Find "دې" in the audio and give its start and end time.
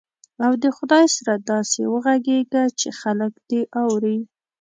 3.49-3.61